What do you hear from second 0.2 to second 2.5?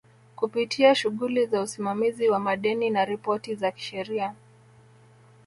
kupitia shughuli za usimamizi wa